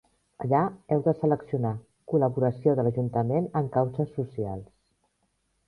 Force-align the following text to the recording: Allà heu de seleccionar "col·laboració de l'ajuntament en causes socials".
Allà 0.43 0.61
heu 0.95 1.03
de 1.07 1.13
seleccionar 1.17 1.73
"col·laboració 2.13 2.75
de 2.81 2.87
l'ajuntament 2.89 3.53
en 3.63 3.71
causes 3.79 4.13
socials". 4.19 4.69